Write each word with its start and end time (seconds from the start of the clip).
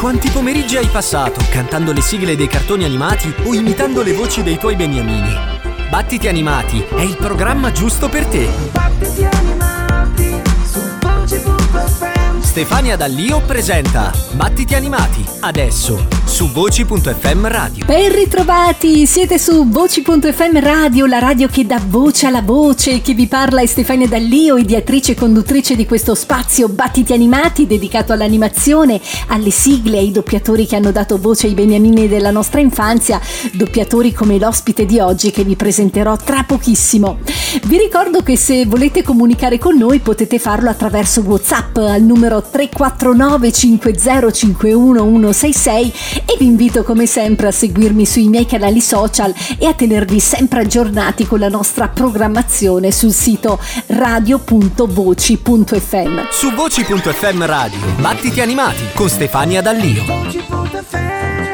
Quanti 0.00 0.30
pomeriggi 0.30 0.78
hai 0.78 0.86
passato 0.86 1.42
cantando 1.50 1.92
le 1.92 2.00
sigle 2.00 2.34
dei 2.34 2.46
cartoni 2.46 2.84
animati 2.84 3.34
o 3.44 3.52
imitando 3.52 4.02
le 4.02 4.14
voci 4.14 4.42
dei 4.42 4.56
tuoi 4.56 4.74
beniamini? 4.74 5.36
Battiti 5.90 6.26
Animati 6.26 6.82
è 6.96 7.02
il 7.02 7.16
programma 7.16 7.70
giusto 7.70 8.08
per 8.08 8.24
te. 8.24 8.48
Stefania 12.50 12.96
Dallio 12.96 13.40
presenta 13.46 14.12
Battiti 14.32 14.74
Animati, 14.74 15.24
adesso 15.38 16.08
su 16.24 16.50
voci.fm 16.50 17.46
radio. 17.46 17.84
Ben 17.84 18.12
ritrovati, 18.12 19.06
siete 19.06 19.38
su 19.38 19.68
Voci.fm 19.68 20.58
Radio, 20.58 21.06
la 21.06 21.20
radio 21.20 21.46
che 21.46 21.64
dà 21.64 21.80
voce 21.86 22.26
alla 22.26 22.42
voce, 22.42 23.02
che 23.02 23.14
vi 23.14 23.28
parla 23.28 23.60
è 23.60 23.66
Stefania 23.66 24.08
Dallio, 24.08 24.56
ideatrice 24.56 25.12
e 25.12 25.14
conduttrice 25.14 25.76
di 25.76 25.86
questo 25.86 26.16
spazio 26.16 26.68
Battiti 26.68 27.12
Animati 27.12 27.68
dedicato 27.68 28.12
all'animazione, 28.12 29.00
alle 29.28 29.50
sigle, 29.50 29.98
ai 29.98 30.10
doppiatori 30.10 30.66
che 30.66 30.74
hanno 30.74 30.90
dato 30.90 31.18
voce 31.18 31.46
ai 31.46 31.54
beniamini 31.54 32.08
della 32.08 32.32
nostra 32.32 32.58
infanzia, 32.58 33.20
doppiatori 33.52 34.12
come 34.12 34.40
l'ospite 34.40 34.86
di 34.86 34.98
oggi 34.98 35.30
che 35.30 35.44
vi 35.44 35.54
presenterò 35.54 36.16
tra 36.16 36.42
pochissimo. 36.42 37.18
Vi 37.64 37.78
ricordo 37.78 38.22
che 38.22 38.36
se 38.36 38.64
volete 38.64 39.02
comunicare 39.02 39.58
con 39.58 39.76
noi 39.76 39.98
potete 39.98 40.38
farlo 40.38 40.70
attraverso 40.70 41.22
WhatsApp 41.22 41.78
al 41.78 42.02
numero 42.02 42.42
349 42.42 43.52
5051 43.52 45.00
166 45.00 45.92
e 46.26 46.36
vi 46.38 46.44
invito 46.44 46.84
come 46.84 47.06
sempre 47.06 47.48
a 47.48 47.50
seguirmi 47.50 48.06
sui 48.06 48.28
miei 48.28 48.46
canali 48.46 48.80
social 48.80 49.34
e 49.58 49.66
a 49.66 49.74
tenervi 49.74 50.20
sempre 50.20 50.60
aggiornati 50.60 51.26
con 51.26 51.40
la 51.40 51.48
nostra 51.48 51.88
programmazione 51.88 52.92
sul 52.92 53.12
sito 53.12 53.58
radio.voci.fm. 53.86 56.28
Su 56.30 56.54
voci.fm 56.54 57.44
radio, 57.44 57.78
Battiti 57.98 58.40
Animati 58.40 58.84
con 58.94 59.08
Stefania 59.08 59.60
Dallio. 59.60 61.09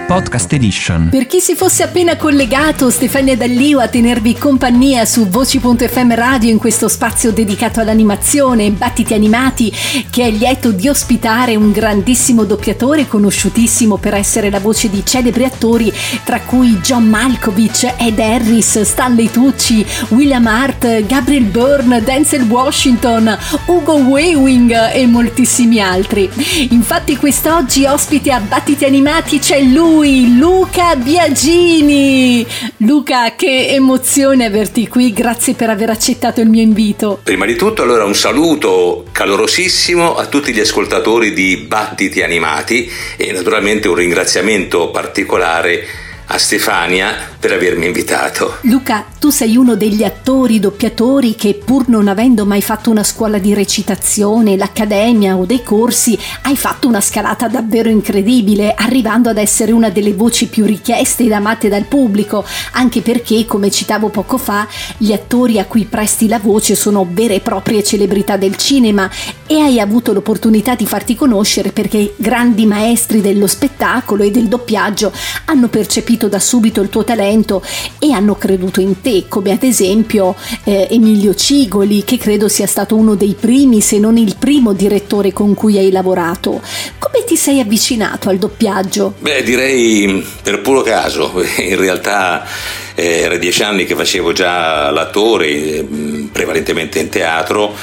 Podcast 0.07 0.53
Edition. 0.53 1.09
Per 1.11 1.27
chi 1.27 1.41
si 1.41 1.57
fosse 1.57 1.83
appena 1.83 2.17
collegato, 2.17 2.91
Stefania 2.91 3.37
Dallio 3.37 3.81
a 3.81 3.89
tenervi 3.89 4.35
compagnia 4.35 5.05
su 5.05 5.27
Voci.fm 5.29 6.15
Radio 6.15 6.49
in 6.49 6.59
questo 6.59 6.87
spazio 6.87 7.33
dedicato 7.33 7.81
all'animazione, 7.81 8.71
Battiti 8.71 9.15
Animati, 9.15 9.73
che 10.09 10.27
è 10.27 10.31
lieto 10.31 10.71
di 10.71 10.89
ospitare 10.89 11.57
un 11.57 11.73
grandissimo 11.73 12.45
doppiatore 12.45 13.09
conosciutissimo 13.09 13.97
per 13.97 14.15
essere 14.15 14.49
la 14.49 14.61
voce 14.61 14.89
di 14.89 15.05
celebri 15.05 15.43
attori, 15.43 15.93
tra 16.23 16.41
cui 16.41 16.79
John 16.79 17.09
Malkovich, 17.09 17.95
Ed 17.99 18.21
Harris, 18.21 18.83
Stanley 18.83 19.29
Tucci, 19.29 19.85
William 20.11 20.47
Hart, 20.47 21.05
Gabriel 21.07 21.45
Byrne, 21.45 22.01
Denzel 22.01 22.43
Washington, 22.43 23.37
Ugo 23.67 23.95
Weaving 23.95 24.93
e 24.93 25.05
moltissimi 25.09 25.81
altri. 25.81 26.31
Infatti 26.71 27.17
quest'oggi 27.17 27.85
ospite 27.87 28.31
a 28.31 28.39
Battiti 28.39 28.85
Animati 28.85 29.41
c'è 29.41 29.61
lui, 29.63 29.95
Luca 30.05 30.95
Biagini. 30.97 32.47
Luca, 32.79 33.35
che 33.35 33.69
emozione 33.71 34.45
averti 34.45 34.89
qui, 34.89 35.13
grazie 35.13 35.55
per 35.55 35.71
aver 35.71 35.91
accettato 35.91 36.41
il 36.41 36.49
mio 36.49 36.61
invito. 36.61 37.21
Prima 37.23 37.47
di 37.47 37.57
tutto 37.57 37.83
allora 37.83 38.05
un 38.05 38.15
saluto 38.15 39.07
calorosissimo 39.11 40.17
a 40.17 40.27
tutti 40.27 40.53
gli 40.53 40.61
ascoltatori 40.61 41.33
di 41.33 41.57
Battiti 41.57 42.23
Animati 42.23 42.91
e 43.17 43.33
naturalmente 43.33 43.89
un 43.89 43.95
ringraziamento 43.95 44.91
particolare 44.91 46.06
a 46.29 46.39
Stefania 46.39 47.15
per 47.39 47.53
avermi 47.53 47.87
invitato. 47.87 48.57
Luca, 48.63 49.05
tu 49.21 49.31
sei 49.31 49.57
uno 49.57 49.77
degli 49.77 50.03
attori 50.03 50.59
doppiatori 50.59 51.37
che 51.37 51.55
pur 51.55 51.89
non 51.89 52.09
avendo 52.09 52.45
mai 52.45 52.63
fatto 52.63 52.91
una 52.91 53.05
scuola 53.05 53.39
di 53.39 53.55
recitazione, 53.55 54.57
l'accademia 54.57 55.37
o 55.37 55.45
dei 55.45 55.63
corsi, 55.63 56.19
hai 56.43 56.57
fatto 56.57 56.89
una 56.89 57.01
scalata 57.01 57.47
davvero 57.47 57.89
incredibile, 57.89 58.75
arrivando 58.75 59.29
ad 59.29 59.39
essere 59.39 59.71
una 59.71 59.91
delle 59.91 60.15
voci 60.15 60.49
più 60.49 60.65
richieste 60.65 61.23
ed 61.25 61.33
amate 61.33 61.69
dal 61.69 61.85
pubblico, 61.85 62.45
anche 62.73 63.03
perché, 63.03 63.47
come 63.47 63.71
citavo 63.71 64.09
poco 64.09 64.39
fa, 64.39 64.67
gli 64.97 65.13
attori 65.13 65.61
a 65.61 65.67
cui 65.67 65.85
presti 65.85 66.27
la 66.27 66.41
voce 66.41 66.75
sono 66.75 67.07
vere 67.09 67.37
e 67.37 67.41
proprie 67.41 67.85
celebrità 67.85 68.37
del 68.37 68.57
cinema 68.57 69.09
e 69.47 69.61
hai 69.61 69.79
avuto 69.79 70.13
l'opportunità 70.13 70.75
di 70.75 70.87
farti 70.87 71.15
conoscere 71.15 71.71
perché 71.71 72.15
grandi 72.17 72.67
maestri 72.67 73.21
dello 73.21 73.47
spettacolo 73.47 74.25
e 74.25 74.33
del 74.33 74.49
doppiaggio 74.49 75.13
hanno 75.45 75.69
percepito 75.69 76.16
da 76.17 76.39
subito 76.39 76.81
il 76.81 76.89
tuo 76.89 77.05
talento 77.05 77.63
e 77.99 78.13
hanno 78.13 78.35
creduto 78.37 78.81
in 78.81 79.03
te, 79.03 79.27
come 79.29 79.53
ad 79.53 79.63
esempio 79.63 80.35
eh, 80.65 80.89
Emilio 80.91 81.35
Cigoli, 81.35 82.03
che 82.05 82.17
credo 82.17 82.49
sia 82.49 82.67
stato 82.67 82.97
uno 82.97 83.15
dei 83.15 83.37
primi, 83.39 83.83
se 83.83 83.99
non 83.99 84.17
il 84.17 84.37
primo 84.39 84.73
direttore 84.73 85.33
con 85.35 85.53
cui 85.53 85.77
hai 85.77 85.91
lavorato. 85.91 86.63
Come 86.99 87.25
ti 87.27 87.37
sei 87.37 87.61
avvicinato 87.61 88.31
al 88.31 88.39
doppiaggio? 88.39 89.15
Beh, 89.19 89.43
direi 89.43 90.25
per 90.43 90.63
puro 90.63 90.81
caso, 90.81 91.33
in 91.59 91.77
realtà 91.77 92.47
eh, 92.95 93.21
era 93.21 93.37
dieci 93.37 93.63
anni 93.63 93.85
che 93.85 93.95
facevo 93.95 94.33
già 94.33 94.91
l'attore, 94.91 95.49
eh, 95.49 95.87
prevalentemente 96.33 96.99
in 96.99 97.11
teatro. 97.11 97.75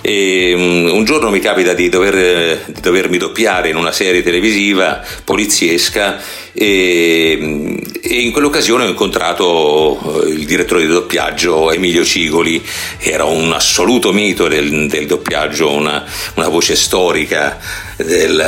E 0.00 0.54
mm, 0.56 0.88
un 0.90 1.04
giorno 1.04 1.30
mi 1.30 1.40
capita 1.40 1.74
di, 1.74 1.88
dover, 1.88 2.64
di 2.66 2.80
dovermi 2.80 3.18
doppiare 3.18 3.68
in 3.68 3.76
una 3.76 3.92
serie 3.92 4.22
televisiva 4.22 5.04
poliziesca 5.24 6.20
e, 6.52 7.78
e 8.00 8.14
in 8.20 8.32
quell'occasione 8.32 8.84
ho 8.84 8.88
incontrato 8.88 10.24
eh, 10.24 10.30
il 10.30 10.44
direttore 10.44 10.82
di 10.82 10.88
doppiaggio 10.88 11.70
Emilio 11.70 12.04
Cigoli, 12.04 12.64
era 12.98 13.24
un 13.24 13.52
assoluto 13.52 14.12
mito 14.12 14.48
del, 14.48 14.88
del 14.88 15.06
doppiaggio, 15.06 15.70
una, 15.70 16.04
una 16.34 16.48
voce 16.48 16.74
storica 16.76 17.58
del, 17.98 18.44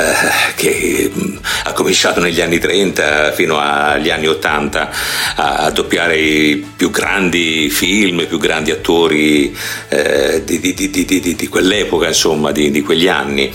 che 0.55 1.11
mm, 1.13 1.35
ha 1.65 1.73
cominciato 1.73 2.19
negli 2.19 2.41
anni 2.41 2.59
30 2.59 3.31
fino 3.33 3.59
agli 3.59 4.09
anni 4.09 4.27
80 4.27 4.89
a, 5.35 5.69
doppiare 5.71 6.17
i 6.17 6.55
più 6.75 6.89
grandi 6.89 7.69
film, 7.69 8.21
i 8.21 8.27
più 8.27 8.37
grandi 8.37 8.71
attori 8.71 9.55
eh, 9.89 10.41
di, 10.43 10.59
di- 10.59 10.73
di- 10.73 11.35
di- 11.35 11.47
quell'epoca, 11.47 12.07
insomma, 12.07 12.51
di, 12.51 12.81
quegli 12.81 13.07
anni. 13.07 13.51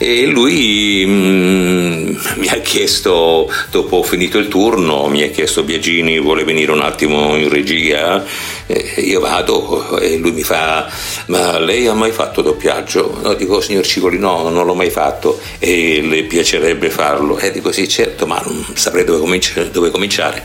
E 0.00 0.26
lui 0.26 1.04
mm, 1.06 2.16
mi 2.36 2.48
ha 2.48 2.58
chiesto, 2.60 3.50
dopo 3.70 4.02
finito 4.02 4.38
il 4.38 4.48
turno, 4.48 5.08
mi 5.08 5.22
ha 5.22 5.30
chiesto 5.30 5.62
Biagini 5.64 6.20
vuole 6.20 6.44
venire 6.44 6.70
un 6.72 6.80
attimo 6.80 7.34
in 7.36 7.48
regia? 7.48 8.24
E 8.66 9.00
io 9.00 9.20
vado 9.20 9.98
e 9.98 10.18
lui 10.18 10.32
mi 10.32 10.42
fa, 10.42 10.88
ma 11.26 11.58
lei 11.58 11.86
ha 11.86 11.94
mai 11.94 12.12
fatto 12.12 12.42
doppiaggio? 12.42 13.18
No, 13.22 13.34
dico, 13.34 13.60
signor 13.60 13.84
Cicoli, 13.86 14.18
no, 14.18 14.48
non 14.50 14.66
l'ho 14.66 14.74
mai 14.74 14.90
fatto 14.90 15.27
e 15.58 16.00
le 16.02 16.22
piacerebbe 16.24 16.90
farlo? 16.90 17.38
E 17.38 17.50
dico, 17.50 17.72
sì, 17.72 17.88
certo, 17.88 18.26
ma 18.26 18.40
non 18.44 18.64
saprei 18.74 19.04
dove 19.04 19.18
cominciare. 19.18 19.70
Dove 19.70 19.90
cominciare. 19.90 20.44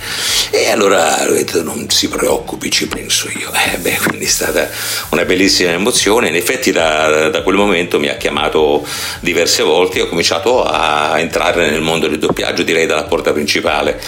E 0.50 0.70
allora 0.70 1.26
ho 1.28 1.34
detto, 1.34 1.64
non 1.64 1.90
si 1.90 2.08
preoccupi, 2.10 2.70
ci 2.72 2.88
penso 2.88 3.30
io. 3.30 3.52
Eh, 3.54 3.78
beh, 3.78 4.00
quindi 4.06 4.26
è 4.26 4.30
stata 4.30 4.70
una 5.10 5.26
bellissima 5.26 5.72
emozione. 5.72 6.30
In 6.30 6.36
effetti 6.36 6.72
da, 6.72 7.30
da 7.30 7.42
quel 7.44 7.56
momento 7.56 8.00
mi 8.00 8.10
ha 8.10 8.16
chiamato 8.16 8.86
diverse 9.20 9.64
volte 9.64 10.00
e 10.00 10.02
ho 10.02 10.08
cominciato 10.08 10.64
a 10.64 11.20
entrare 11.20 11.70
nel 11.70 11.82
mondo 11.82 12.08
del 12.08 12.20
doppiaggio, 12.20 12.64
direi 12.64 12.86
dalla 12.86 13.04
porta 13.04 13.32
principale. 13.32 14.00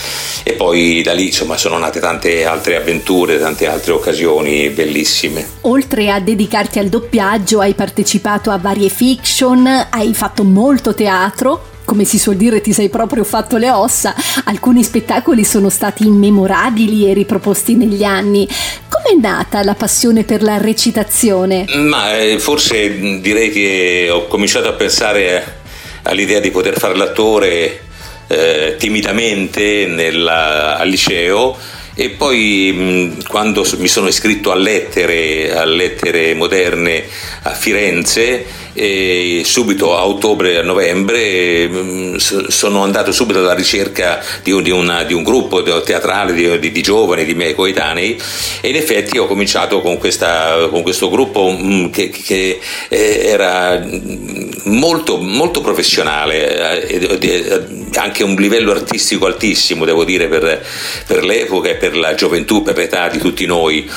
E 0.44 0.54
poi 0.54 1.02
da 1.02 1.14
lì, 1.14 1.28
insomma, 1.28 1.58
sono 1.58 1.78
nate 1.78 2.00
tante 2.00 2.46
altre 2.46 2.76
avventure, 2.76 3.40
tante 3.40 3.68
altre 3.68 3.94
occasioni 3.94 4.70
bellissime. 4.70 5.48
Oltre 5.62 6.12
a 6.12 6.20
dedicarti 6.20 6.80
al 6.80 6.88
doppiaggio, 6.88 7.60
hai 7.60 7.74
partecipato 7.74 8.52
a 8.52 8.58
varie 8.58 8.90
fiction, 8.90 9.88
hai 9.90 10.14
fatto 10.14 10.44
molto 10.44 10.64
teatro. 10.74 11.74
Come 11.86 12.04
si 12.04 12.18
suol 12.18 12.36
dire, 12.36 12.62
ti 12.62 12.74
sei 12.74 12.90
proprio 12.90 13.24
fatto 13.24 13.58
le 13.58 13.70
ossa. 13.70 14.16
Alcuni 14.46 14.84
spettacoli 14.84 15.44
sono 15.44 15.70
stati 15.70 16.08
immemorabili 16.08 17.08
e 17.08 17.14
riproposti 17.14 17.76
negli 17.76 18.04
anni. 18.04 18.48
Com'è 18.90 19.20
nata 19.22 19.64
la 19.64 19.76
passione 19.76 20.24
per 20.24 20.42
la 20.42 20.58
recitazione? 20.58 21.66
Ma 21.76 22.18
eh, 22.18 22.40
forse 22.40 23.20
direi 23.22 23.52
che 23.52 24.10
ho 24.12 24.26
cominciato 24.26 24.68
a 24.68 24.74
pensare 24.74 25.60
all'idea 26.04 26.40
di 26.40 26.50
poter 26.50 26.80
fare 26.80 26.96
l'attore 26.96 27.82
eh, 28.28 28.76
timidamente 28.80 29.86
nella- 29.86 30.78
al 30.78 30.88
liceo 30.88 31.56
e 31.98 32.10
poi 32.10 33.16
quando 33.28 33.66
mi 33.78 33.88
sono 33.88 34.08
iscritto 34.10 34.52
a 34.52 34.56
lettere, 34.56 35.56
a 35.56 35.64
lettere 35.64 36.34
moderne 36.34 37.04
a 37.44 37.52
Firenze, 37.52 38.64
subito 39.46 39.96
a 39.96 40.06
ottobre 40.06 40.52
e 40.52 40.58
a 40.58 40.62
novembre 40.62 42.18
sono 42.18 42.84
andato 42.84 43.14
subito 43.14 43.40
alla 43.40 43.54
ricerca 43.54 44.22
di 44.44 44.52
un, 44.52 44.62
di 44.64 44.72
una- 44.72 45.04
di 45.04 45.14
un 45.14 45.24
gruppo 45.24 45.64
teatrale 45.64 46.34
di, 46.34 46.72
di- 46.72 46.82
giovani, 46.82 47.24
di 47.24 47.34
miei 47.34 47.56
coetanei. 47.56 48.20
E 48.60 48.70
in 48.70 48.76
effetti 48.76 49.18
ho 49.18 49.28
cominciato 49.28 49.80
con, 49.80 49.98
questa- 49.98 50.68
con 50.70 50.82
questo 50.82 51.10
gruppo 51.10 51.58
che, 51.92 52.10
che, 52.10 52.60
eh, 52.90 53.20
era 53.26 53.82
molto, 54.66 55.18
molto 55.22 55.62
professionale 55.62 56.80
eh, 57.20 57.80
anche 57.96 58.24
un 58.24 58.36
livello 58.36 58.72
artistico 58.72 59.26
altissimo 59.26 59.86
devo 59.86 60.04
dire 60.04 60.28
per, 60.28 60.66
per 61.08 61.24
l'epoca 61.24 61.70
e 61.70 61.76
per 61.76 61.85
per 61.90 61.98
la 61.98 62.16
gioventù, 62.16 62.64
per 62.64 62.78
l'età 62.78 63.08
di 63.10 63.20
tutti 63.20 63.46
noi. 63.46 63.90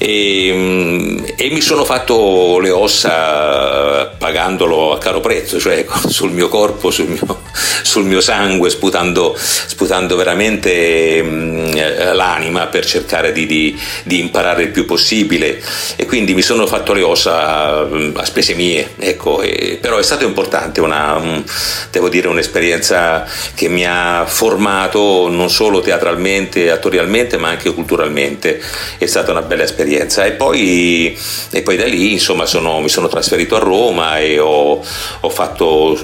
E, 0.00 0.52
mm, 0.54 1.24
e, 1.36 1.50
mi 1.50 1.60
sono 1.60 1.84
fatto 1.84 2.58
le 2.60 2.70
ossa 2.70 4.06
pagandolo 4.16 4.92
a 4.92 4.98
caro 4.98 5.20
prezzo, 5.20 5.58
cioè 5.58 5.84
sul 6.06 6.30
mio 6.30 6.48
corpo, 6.48 6.90
sul 6.90 7.08
mio, 7.08 7.42
sul 7.82 8.04
mio 8.04 8.20
sangue, 8.20 8.70
sputando, 8.70 9.36
sputando 9.36 10.14
veramente 10.14 11.20
mm, 11.22 11.72
l'anima 12.12 12.66
per 12.66 12.86
cercare 12.86 13.32
di, 13.32 13.46
di, 13.46 13.80
di, 14.04 14.20
imparare 14.20 14.64
il 14.64 14.68
più 14.68 14.84
possibile 14.84 15.60
e 15.96 16.06
quindi 16.06 16.32
mi 16.32 16.42
sono 16.42 16.66
fatto 16.66 16.92
le 16.92 17.02
ossa 17.02 17.84
mm, 17.84 18.16
a 18.16 18.24
spese 18.24 18.54
mie, 18.54 18.90
ecco, 18.98 19.42
e, 19.42 19.78
però 19.80 19.98
è 19.98 20.02
stata 20.04 20.24
importante, 20.24 20.80
una, 20.80 21.42
devo 21.90 22.08
dire 22.08 22.28
un'esperienza 22.28 23.26
che 23.54 23.68
mi 23.68 23.84
ha 23.84 24.24
formato 24.26 25.28
non 25.28 25.50
solo 25.50 25.80
teatralmente, 25.80 26.70
attorialmente, 26.70 27.27
ma 27.36 27.48
anche 27.48 27.72
culturalmente, 27.74 28.60
è 28.96 29.06
stata 29.06 29.30
una 29.32 29.42
bella 29.42 29.64
esperienza. 29.64 30.24
E 30.24 30.32
poi, 30.32 31.16
e 31.50 31.62
poi 31.62 31.76
da 31.76 31.84
lì 31.84 32.12
insomma 32.12 32.46
sono, 32.46 32.80
mi 32.80 32.88
sono 32.88 33.08
trasferito 33.08 33.56
a 33.56 33.60
Roma 33.60 34.18
e 34.18 34.38
ho, 34.38 34.82
ho, 35.20 35.30
fatto 35.30 35.98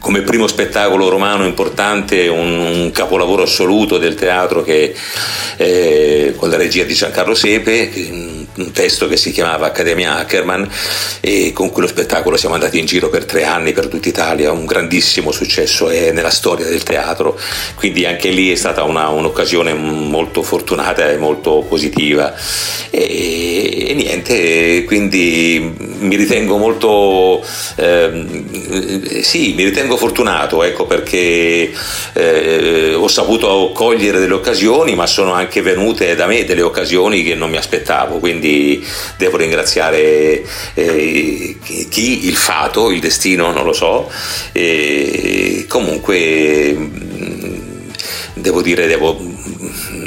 come 0.00 0.22
primo 0.22 0.46
spettacolo 0.46 1.08
romano 1.08 1.44
importante 1.44 2.26
un, 2.28 2.58
un 2.58 2.90
capolavoro 2.90 3.42
assoluto 3.42 3.98
del 3.98 4.14
teatro 4.14 4.62
che 4.62 4.94
eh, 5.56 6.34
con 6.36 6.50
la 6.50 6.56
regia 6.56 6.84
di 6.84 6.94
Giancarlo 6.94 7.34
Sepe 7.34 8.35
un 8.56 8.72
testo 8.72 9.08
che 9.08 9.16
si 9.16 9.32
chiamava 9.32 9.66
Accademia 9.66 10.16
Ackerman 10.16 10.68
e 11.20 11.52
con 11.52 11.70
quello 11.70 11.88
spettacolo 11.88 12.36
siamo 12.36 12.54
andati 12.54 12.78
in 12.78 12.86
giro 12.86 13.08
per 13.08 13.24
tre 13.24 13.44
anni 13.44 13.72
per 13.72 13.88
tutta 13.88 14.08
Italia, 14.08 14.52
un 14.52 14.64
grandissimo 14.64 15.32
successo 15.32 15.88
è 15.88 16.12
nella 16.12 16.30
storia 16.30 16.66
del 16.66 16.82
teatro, 16.82 17.38
quindi 17.74 18.06
anche 18.06 18.30
lì 18.30 18.50
è 18.50 18.54
stata 18.56 18.82
una, 18.84 19.08
un'occasione 19.08 19.74
molto 19.74 20.42
fortunata 20.42 21.10
e 21.10 21.16
molto 21.16 21.64
positiva. 21.68 22.34
E, 22.90 23.88
e 23.88 23.94
niente, 23.94 24.84
quindi 24.84 25.74
mi 25.98 26.16
ritengo 26.16 26.56
molto, 26.56 27.44
eh, 27.76 29.22
sì, 29.22 29.54
mi 29.54 29.64
ritengo 29.64 29.96
fortunato 29.96 30.62
ecco, 30.62 30.86
perché 30.86 31.72
eh, 32.12 32.94
ho 32.94 33.08
saputo 33.08 33.72
cogliere 33.74 34.18
delle 34.18 34.34
occasioni 34.34 34.94
ma 34.94 35.06
sono 35.06 35.32
anche 35.32 35.62
venute 35.62 36.14
da 36.14 36.26
me 36.26 36.44
delle 36.44 36.62
occasioni 36.62 37.22
che 37.22 37.34
non 37.34 37.50
mi 37.50 37.56
aspettavo, 37.56 38.18
quindi 38.18 38.45
quindi 38.46 38.86
devo 39.16 39.36
ringraziare 39.36 40.44
eh, 40.74 41.56
chi, 41.60 42.26
il 42.26 42.36
fato, 42.36 42.90
il 42.90 43.00
destino, 43.00 43.50
non 43.52 43.64
lo 43.64 43.72
so, 43.72 44.10
e 44.52 45.66
comunque 45.68 46.72
mm, 46.72 47.88
devo 48.34 48.62
dire, 48.62 48.86
devo, 48.86 49.18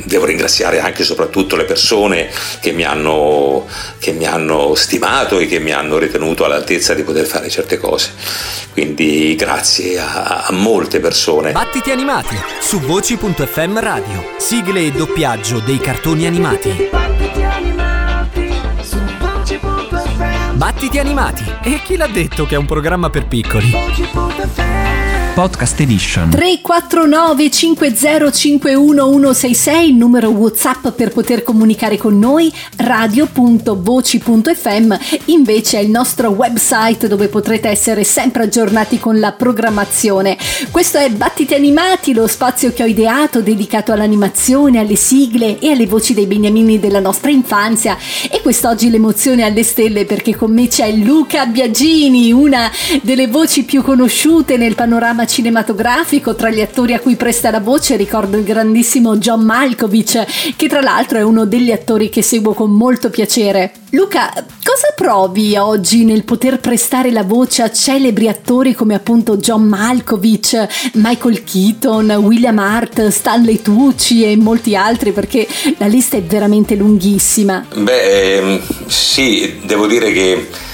devo 0.05 0.25
ringraziare 0.25 0.79
anche 0.79 1.01
e 1.01 1.05
soprattutto 1.05 1.55
le 1.55 1.65
persone 1.65 2.29
che 2.61 2.71
mi, 2.71 2.83
hanno, 2.83 3.67
che 3.99 4.13
mi 4.13 4.25
hanno 4.25 4.73
stimato 4.75 5.39
e 5.39 5.45
che 5.45 5.59
mi 5.59 5.71
hanno 5.71 5.97
ritenuto 5.97 6.45
all'altezza 6.45 6.93
di 6.93 7.03
poter 7.03 7.25
fare 7.25 7.49
certe 7.49 7.77
cose. 7.77 8.13
Quindi 8.71 9.35
grazie 9.35 9.99
a, 9.99 10.45
a 10.45 10.51
molte 10.53 10.99
persone. 10.99 11.51
Battiti 11.51 11.91
animati 11.91 12.37
su 12.61 12.79
voci.fm 12.79 13.79
radio. 13.79 14.35
Sigle 14.37 14.85
e 14.85 14.91
doppiaggio 14.91 15.59
dei 15.59 15.79
cartoni 15.79 16.25
animati. 16.25 16.87
Battiti 16.89 17.41
animati. 17.41 17.88
E 21.63 21.79
chi 21.85 21.95
l'ha 21.95 22.07
detto 22.07 22.45
che 22.45 22.55
è 22.55 22.57
un 22.57 22.65
programma 22.65 23.09
per 23.09 23.27
piccoli? 23.27 23.71
Podcast 25.33 25.79
Edition. 25.79 26.29
349 26.31 27.49
5051166 27.49 29.83
il 29.83 29.95
numero 29.95 30.29
Whatsapp 30.29 30.89
per 30.89 31.11
poter 31.11 31.43
comunicare 31.43 31.97
con 31.97 32.19
noi 32.19 32.51
radio.voci.fm 32.77 34.93
invece 35.25 35.77
è 35.77 35.81
il 35.81 35.89
nostro 35.89 36.29
website 36.29 37.07
dove 37.07 37.27
potrete 37.27 37.69
essere 37.69 38.03
sempre 38.03 38.43
aggiornati 38.43 38.99
con 38.99 39.19
la 39.19 39.31
programmazione. 39.31 40.37
Questo 40.71 40.97
è 40.97 41.09
Battiti 41.09 41.53
Animati 41.53 42.13
lo 42.13 42.27
spazio 42.27 42.73
che 42.73 42.83
ho 42.83 42.87
ideato 42.87 43.41
dedicato 43.41 43.91
all'animazione 43.91 44.79
alle 44.79 44.95
sigle 44.95 45.59
e 45.59 45.71
alle 45.71 45.87
voci 45.87 46.13
dei 46.13 46.25
beniamini 46.25 46.79
della 46.79 46.99
nostra 46.99 47.31
infanzia. 47.31 47.97
E 48.29 48.41
quest'oggi 48.41 48.89
l'emozione 48.89 49.43
alle 49.43 49.63
stelle 49.63 50.05
perché 50.05 50.35
con 50.35 50.51
me 50.51 50.67
c'è 50.67 50.91
Luca 50.91 51.45
Biagini 51.45 52.31
una 52.31 52.71
delle 53.01 53.27
voci 53.27 53.63
più 53.63 53.81
conosciute 53.81 54.57
nel 54.57 54.75
panorama 54.75 55.18
cinematografico, 55.25 56.35
tra 56.35 56.49
gli 56.49 56.61
attori 56.61 56.93
a 56.93 56.99
cui 56.99 57.15
presta 57.15 57.51
la 57.51 57.59
voce 57.59 57.95
ricordo 57.95 58.37
il 58.37 58.43
grandissimo 58.43 59.17
John 59.17 59.41
Malkovich, 59.41 60.55
che 60.55 60.67
tra 60.67 60.81
l'altro 60.81 61.17
è 61.17 61.23
uno 61.23 61.45
degli 61.45 61.71
attori 61.71 62.09
che 62.09 62.21
seguo 62.21 62.53
con 62.53 62.71
molto 62.71 63.09
piacere. 63.09 63.71
Luca, 63.91 64.31
cosa 64.63 64.93
provi 64.95 65.57
oggi 65.57 66.05
nel 66.05 66.23
poter 66.23 66.59
prestare 66.59 67.11
la 67.11 67.23
voce 67.23 67.63
a 67.63 67.71
celebri 67.71 68.27
attori 68.27 68.73
come 68.73 68.93
appunto 68.93 69.37
John 69.37 69.63
Malkovich, 69.63 70.91
Michael 70.93 71.43
Keaton, 71.43 72.11
William 72.11 72.59
Hart, 72.59 73.07
Stanley 73.07 73.61
Tucci 73.61 74.23
e 74.23 74.37
molti 74.37 74.75
altri 74.75 75.11
perché 75.11 75.47
la 75.77 75.87
lista 75.87 76.17
è 76.17 76.21
veramente 76.21 76.75
lunghissima? 76.75 77.65
Beh, 77.75 78.35
ehm, 78.35 78.61
sì, 78.85 79.59
devo 79.63 79.87
dire 79.87 80.11
che 80.11 80.67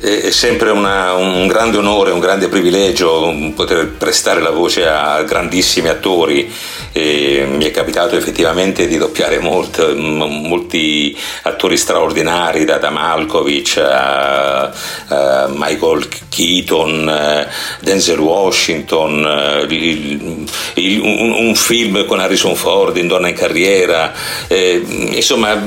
è 0.00 0.30
sempre 0.30 0.70
una, 0.70 1.12
un 1.12 1.46
grande 1.46 1.76
onore, 1.76 2.10
un 2.10 2.18
grande 2.18 2.48
privilegio 2.48 3.32
poter 3.54 3.88
prestare 3.88 4.40
la 4.40 4.50
voce 4.50 4.86
a 4.86 5.22
grandissimi 5.22 5.88
attori. 5.88 6.52
E 6.92 7.46
mi 7.48 7.64
è 7.64 7.70
capitato 7.70 8.16
effettivamente 8.16 8.86
di 8.86 8.98
doppiare 8.98 9.38
molto, 9.38 9.94
molti 9.94 11.16
attori 11.42 11.76
straordinari, 11.76 12.64
da, 12.64 12.78
Malkovich 12.90 13.78
a, 13.78 14.70
a, 15.08 15.48
Michael 15.48 16.06
Keaton, 16.28 17.48
Denzel 17.80 18.18
Washington, 18.18 19.66
il, 19.68 20.44
il, 20.74 21.00
un, 21.00 21.32
un, 21.32 21.54
film 21.56 22.04
con 22.06 22.20
Harrison 22.20 22.54
Ford 22.54 22.96
in 22.96 23.08
Donna 23.08 23.28
in 23.28 23.34
carriera, 23.34 24.12
eh, 24.46 24.80
insomma 24.86 25.60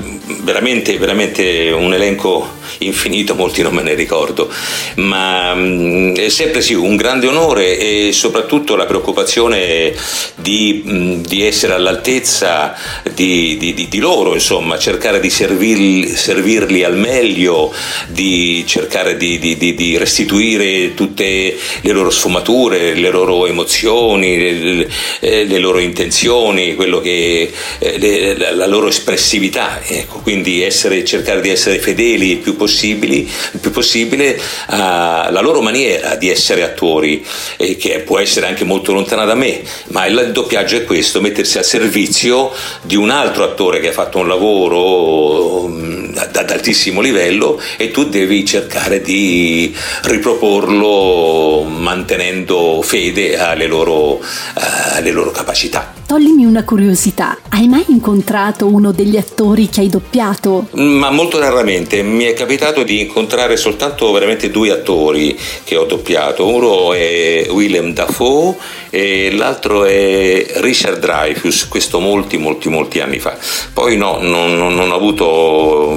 veramente, 0.44 0.98
veramente 0.98 1.72
un 1.72 1.94
elenco 1.94 2.56
infinito, 2.80 3.36
molti 3.36 3.62
non 3.62 3.74
me 3.74 3.82
ne 3.82 3.94
ricordo, 3.94 4.52
ma 4.96 5.54
mh, 5.54 5.62
mm, 5.62 6.16
è 6.16 6.30
sempre 6.30 6.62
sì 6.62 6.74
un 6.74 6.96
grande 6.96 7.28
onore 7.28 7.78
e 7.78 8.12
soprattutto 8.12 8.76
la 8.76 8.86
preoccupazione 8.86 9.94
di, 10.36 10.82
mh, 10.84 10.92
mm, 10.92 11.14
di 11.22 11.46
essere 11.46 11.74
all'altezza 11.74 12.76
di, 13.14 13.58
di, 13.58 13.88
di, 13.88 14.00
loro, 14.00 14.34
insomma, 14.34 14.78
cercare 14.78 15.20
di 15.20 15.30
servirli, 15.30 16.08
servirli 16.08 16.84
al 16.84 16.98
meglio, 16.98 17.74
di 18.08 18.64
cercare 18.68 19.18
di, 19.18 19.96
restituire 19.98 20.94
tutte 20.94 21.58
le 21.82 21.92
loro 21.92 22.10
sfumature, 22.10 22.94
le 22.94 23.10
loro 23.10 23.46
emozioni, 23.46 24.38
le, 24.38 24.88
le 25.20 25.60
loro 25.60 25.80
intenzioni, 25.80 26.76
che, 26.76 27.52
eh, 27.80 27.98
le, 27.98 28.56
la 28.56 28.68
loro 28.68 28.88
espressività, 28.88 29.82
ecco, 29.86 30.20
quindi 30.20 30.62
essere, 30.62 31.04
cercare 31.06 31.42
di 31.42 31.50
essere 31.50 31.80
fedeli 31.80 32.32
il 32.32 32.38
più 32.38 32.56
possibili, 32.58 33.20
il 33.54 33.60
più 33.60 33.72
possibile 33.72 34.40
alla 34.66 35.40
loro 35.40 35.62
maniera 35.62 36.16
di 36.16 36.30
essere 36.30 36.64
attori, 36.64 37.26
eh, 37.56 37.78
che 37.78 38.00
può 38.00 38.20
essere 38.20 38.48
anche 38.48 38.66
molto 38.66 38.92
lontana 38.92 39.24
da 39.24 39.36
me, 39.36 39.62
ma 39.88 40.06
il 40.06 40.32
doppiaggio 40.34 40.76
è 40.76 40.84
questo, 40.84 41.22
mettersi 41.22 41.58
al 41.58 41.64
servizio 41.64 42.52
di 42.82 42.96
un 42.96 43.10
altro 43.10 43.46
attore 43.46 43.80
che 43.80 43.90
ha 43.90 43.94
fatto 43.94 44.18
un 44.18 44.28
lavoro 44.28 45.68
mm, 45.68 46.18
ad 46.18 46.52
altissimo 46.52 47.00
livello 47.00 47.62
e 47.78 47.92
tu 47.92 48.10
devi 48.10 48.44
cercare 48.46 49.02
di 49.02 49.74
riproporlo 50.04 51.64
mantenendo 51.64 52.82
fede 52.82 53.38
alle 53.38 53.68
loro, 53.68 54.20
alle 54.54 55.12
loro 55.12 55.32
capacità. 55.32 55.97
Toglimi 56.08 56.46
una 56.46 56.64
curiosità, 56.64 57.38
hai 57.50 57.68
mai 57.68 57.84
incontrato 57.90 58.66
uno 58.66 58.94
degli 58.94 59.18
attori 59.18 59.68
che 59.68 59.82
hai 59.82 59.90
doppiato? 59.90 60.68
Ma 60.72 61.10
molto 61.10 61.38
raramente, 61.38 62.02
mi 62.02 62.24
è 62.24 62.34
capitato 62.34 62.84
di 62.84 63.02
incontrare 63.02 63.58
soltanto 63.58 64.10
veramente 64.14 64.50
due 64.50 64.72
attori 64.72 65.38
che 65.66 65.76
ho 65.76 65.84
doppiato, 65.84 66.48
uno 66.48 66.94
è 66.94 67.48
Willem 67.50 67.92
Dafoe 67.94 68.56
e 68.90 69.34
l'altro 69.36 69.84
è 69.84 70.46
Richard 70.62 71.00
Dreyfus, 71.00 71.68
questo 71.68 72.00
molti 72.00 72.38
molti 72.38 72.70
molti 72.70 73.02
anni 73.02 73.20
fa. 73.20 73.38
Poi 73.74 73.98
no, 73.98 74.20
non, 74.22 74.56
non, 74.56 74.90
ho 74.90 74.96
avuto 74.96 75.94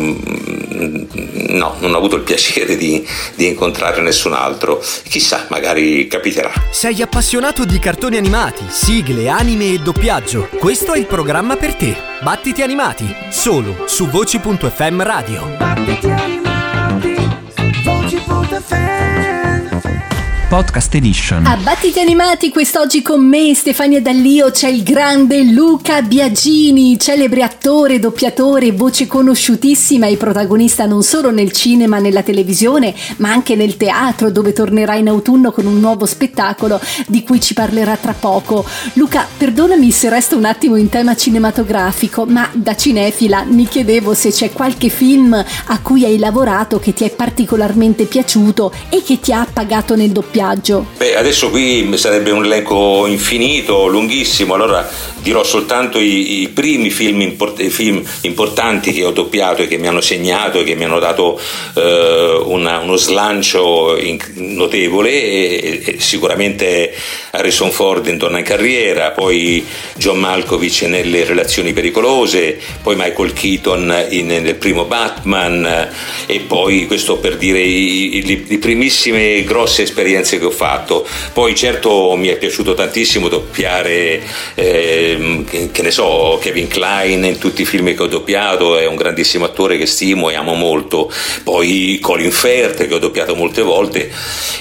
no, 0.80 1.76
non 1.78 1.94
ho 1.94 1.96
avuto 1.96 2.16
il 2.16 2.22
piacere 2.22 2.76
di, 2.76 3.06
di, 3.34 3.46
incontrare 3.46 4.00
nessun 4.00 4.32
altro. 4.32 4.82
Chissà, 5.08 5.46
magari 5.50 6.06
capiterà. 6.06 6.50
Sei 6.70 7.02
appassionato 7.02 7.64
di 7.64 7.78
cartoni 7.78 8.16
animati, 8.16 8.64
sigle, 8.68 9.28
anime 9.28 9.72
e 9.72 9.78
doppiaggio? 9.78 10.48
Questo 10.58 10.92
è 10.92 10.98
il 10.98 11.06
programma 11.06 11.56
per 11.56 11.74
te. 11.74 11.96
Battiti 12.22 12.62
animati, 12.62 13.14
solo 13.30 13.84
su 13.86 14.08
voci.fm 14.08 15.02
radio. 15.02 15.56
Battiti 15.56 16.10
animati, 16.10 17.14
voci.fm 17.84 19.19
Podcast 20.50 20.92
Edition. 20.96 21.46
A 21.46 21.56
Battiti 21.58 22.00
Animati 22.00 22.50
quest'oggi 22.50 23.02
con 23.02 23.24
me 23.24 23.54
Stefania 23.54 24.00
Dallio 24.00 24.50
c'è 24.50 24.66
il 24.66 24.82
grande 24.82 25.44
Luca 25.44 26.02
Biagini, 26.02 26.98
celebre 26.98 27.44
attore, 27.44 28.00
doppiatore, 28.00 28.72
voce 28.72 29.06
conosciutissima 29.06 30.08
e 30.08 30.16
protagonista 30.16 30.86
non 30.86 31.04
solo 31.04 31.30
nel 31.30 31.52
cinema, 31.52 32.00
nella 32.00 32.24
televisione, 32.24 32.92
ma 33.18 33.30
anche 33.30 33.54
nel 33.54 33.76
teatro 33.76 34.32
dove 34.32 34.52
tornerà 34.52 34.96
in 34.96 35.06
autunno 35.06 35.52
con 35.52 35.66
un 35.66 35.78
nuovo 35.78 36.04
spettacolo 36.04 36.80
di 37.06 37.22
cui 37.22 37.40
ci 37.40 37.54
parlerà 37.54 37.96
tra 37.96 38.12
poco. 38.12 38.64
Luca, 38.94 39.28
perdonami 39.36 39.92
se 39.92 40.08
resto 40.08 40.36
un 40.36 40.46
attimo 40.46 40.74
in 40.74 40.88
tema 40.88 41.14
cinematografico, 41.14 42.26
ma 42.26 42.50
da 42.52 42.74
cinefila 42.74 43.44
mi 43.44 43.68
chiedevo 43.68 44.14
se 44.14 44.32
c'è 44.32 44.50
qualche 44.50 44.88
film 44.88 45.32
a 45.32 45.78
cui 45.78 46.04
hai 46.04 46.18
lavorato 46.18 46.80
che 46.80 46.92
ti 46.92 47.04
è 47.04 47.10
particolarmente 47.10 48.06
piaciuto 48.06 48.72
e 48.88 49.00
che 49.04 49.20
ti 49.20 49.32
ha 49.32 49.42
appagato 49.42 49.94
nel 49.94 50.10
doppiaggio 50.10 50.38
doppiaggio? 50.40 50.86
Beh, 50.96 51.16
adesso 51.16 51.50
qui 51.50 51.90
sarebbe 51.96 52.30
un 52.30 52.44
elenco 52.44 53.06
infinito, 53.06 53.86
lunghissimo, 53.86 54.54
allora 54.54 54.88
dirò 55.22 55.44
soltanto 55.44 55.98
i, 55.98 56.42
i 56.42 56.48
primi 56.48 56.90
film, 56.90 57.20
import- 57.20 57.62
film, 57.68 58.02
importanti 58.22 58.92
che 58.92 59.04
ho 59.04 59.10
doppiato 59.10 59.62
e 59.62 59.68
che 59.68 59.78
mi 59.78 59.86
hanno 59.86 60.00
segnato 60.00 60.60
e 60.60 60.64
che 60.64 60.74
mi 60.74 60.84
hanno 60.84 60.98
dato 60.98 61.40
eh, 61.74 62.40
una, 62.44 62.78
uno 62.78 62.96
slancio 62.96 63.96
in, 63.98 64.18
notevole 64.34 65.10
e, 65.10 65.82
e, 65.84 66.00
sicuramente 66.00 66.92
Harrison 67.30 67.70
Ford 67.70 68.06
in 68.06 68.18
Donna 68.18 68.38
in 68.38 68.44
carriera, 68.44 69.10
poi 69.10 69.64
John 69.96 70.18
Malkovich 70.18 70.82
nelle 70.82 71.24
relazioni 71.24 71.72
pericolose, 71.72 72.58
poi 72.82 72.96
Michael 72.96 73.32
Keaton 73.32 74.06
in, 74.10 74.26
nel 74.26 74.54
primo 74.56 74.84
Batman 74.84 75.88
e 76.26 76.40
poi 76.40 76.86
questo 76.86 77.18
per 77.18 77.36
dire 77.36 77.60
le 77.60 78.58
primissime 78.58 79.42
grosse 79.44 79.82
esperienze 79.82 80.38
che 80.38 80.44
ho 80.44 80.50
fatto. 80.50 81.06
Poi 81.32 81.54
certo 81.54 82.14
mi 82.16 82.28
è 82.28 82.36
piaciuto 82.36 82.74
tantissimo 82.74 83.28
doppiare 83.28 84.22
eh, 84.54 85.09
che 85.70 85.82
ne 85.82 85.90
so, 85.90 86.38
Kevin 86.40 86.68
Klein 86.68 87.24
in 87.24 87.38
tutti 87.38 87.62
i 87.62 87.64
film 87.64 87.94
che 87.94 88.02
ho 88.02 88.06
doppiato, 88.06 88.78
è 88.78 88.86
un 88.86 88.96
grandissimo 88.96 89.44
attore 89.44 89.76
che 89.76 89.86
stimo 89.86 90.30
e 90.30 90.34
amo 90.34 90.54
molto. 90.54 91.10
Poi 91.42 91.98
Colin 92.00 92.30
Firth 92.30 92.86
che 92.86 92.94
ho 92.94 92.98
doppiato 92.98 93.34
molte 93.34 93.62
volte 93.62 94.10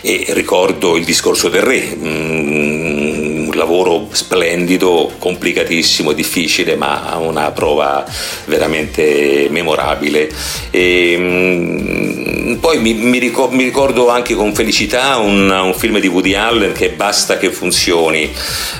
e 0.02 0.26
ricordo 0.30 0.96
il 0.96 1.06
discorso 1.06 1.50
del 1.50 1.62
re. 1.62 1.96
Mm, 1.96 3.48
un 3.50 3.56
lavoro 3.56 4.08
splendido, 4.12 5.12
complicatissimo, 5.18 6.14
difficile, 6.14 6.76
ma 6.76 7.18
una 7.20 7.52
prova 7.52 8.06
veramente 8.46 9.48
memorabile. 9.50 10.30
E, 10.70 11.16
mm, 11.18 12.54
poi 12.56 12.80
mi, 12.80 12.94
mi, 12.94 13.18
ricordo, 13.18 13.56
mi, 13.56 13.64
ricordo, 13.64 14.10
anche 14.10 14.36
con 14.36 14.54
felicità 14.54 15.18
un, 15.18 15.50
un, 15.50 15.74
film 15.74 16.00
di 16.00 16.08
Woody 16.08 16.34
Allen 16.34 16.74
che 16.74 16.90
Basta 16.90 17.38
che 17.38 17.52
funzioni, 17.52 18.32